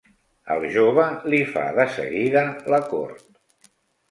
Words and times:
El 0.53 0.63
jove 0.75 1.05
li 1.33 1.41
fa 1.57 1.67
de 1.81 1.85
seguida 1.99 2.43
la 2.77 2.81
cort. 2.95 3.71